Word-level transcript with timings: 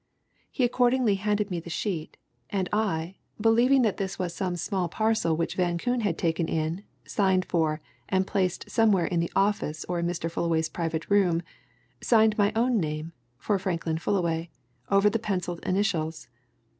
He 0.49 0.63
accordingly 0.63 1.13
handed 1.13 1.51
me 1.51 1.59
the 1.59 1.69
sheet, 1.69 2.17
and 2.49 2.67
I, 2.73 3.17
believing 3.39 3.83
that 3.83 3.97
this 3.97 4.17
was 4.17 4.33
some 4.33 4.55
small 4.55 4.89
parcel 4.89 5.37
which 5.37 5.53
Van 5.53 5.77
Koon 5.77 5.99
had 5.99 6.17
taken 6.17 6.47
in, 6.47 6.83
signed 7.05 7.45
for, 7.45 7.81
and 8.09 8.25
placed 8.25 8.67
somewhere 8.67 9.05
in 9.05 9.19
the 9.19 9.31
office 9.35 9.85
or 9.87 9.99
in 9.99 10.07
Mr. 10.07 10.27
Fullaway's 10.31 10.69
private 10.69 11.07
room, 11.11 11.43
signed 12.01 12.35
my 12.35 12.51
own 12.55 12.79
name, 12.79 13.13
for 13.37 13.59
Franklin 13.59 13.99
Fullaway, 13.99 14.49
over 14.89 15.07
the 15.07 15.19
penciled 15.19 15.59
initials. 15.63 16.27